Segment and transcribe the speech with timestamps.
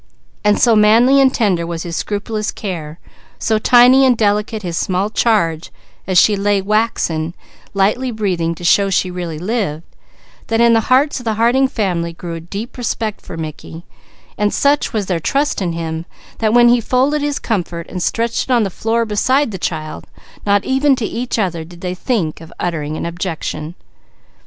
[0.43, 2.97] And so manly and tender was his scrupulous care,
[3.37, 5.71] so tiny and delicate his small charge
[6.07, 7.35] as she lay waxen,
[7.75, 9.83] lightly breathing to show she really lived,
[10.47, 13.85] that in the hearts of the Harding family grew a deep respect for Mickey,
[14.39, 16.07] and such was their trust in him,
[16.39, 20.07] that when he folded his comfort and stretched it on the floor beside the child,
[20.47, 23.75] not even to each other did they think of uttering an objection.